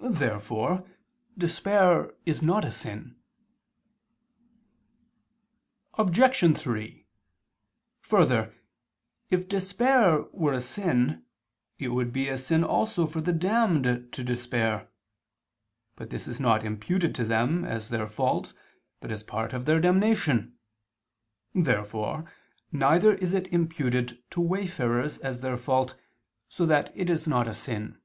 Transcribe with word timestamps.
Therefore 0.00 0.86
despair 1.36 2.14
is 2.24 2.40
not 2.40 2.64
a 2.64 2.72
sin. 2.72 3.16
Obj. 5.94 6.56
3: 6.58 7.06
Further, 8.00 8.54
if 9.28 9.48
despair 9.48 10.22
were 10.32 10.54
a 10.54 10.62
sin, 10.62 11.26
it 11.78 11.88
would 11.88 12.10
be 12.10 12.26
a 12.28 12.38
sin 12.38 12.64
also 12.64 13.06
for 13.06 13.20
the 13.20 13.34
damned 13.34 13.84
to 13.84 14.24
despair. 14.24 14.88
But 15.94 16.08
this 16.08 16.26
is 16.26 16.40
not 16.40 16.64
imputed 16.64 17.14
to 17.16 17.24
them 17.24 17.64
as 17.66 17.90
their 17.90 18.06
fault 18.08 18.54
but 19.00 19.10
as 19.12 19.22
part 19.22 19.52
of 19.52 19.66
their 19.66 19.80
damnation. 19.80 20.56
Therefore 21.54 22.24
neither 22.72 23.14
is 23.16 23.34
it 23.34 23.48
imputed 23.52 24.22
to 24.30 24.40
wayfarers 24.40 25.18
as 25.18 25.42
their 25.42 25.58
fault, 25.58 25.96
so 26.48 26.64
that 26.64 26.92
it 26.96 27.10
is 27.10 27.28
not 27.28 27.46
a 27.46 27.54
sin. 27.54 28.00